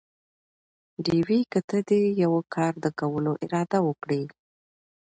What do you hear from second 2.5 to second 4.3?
کار د کولو اراده وکړي؟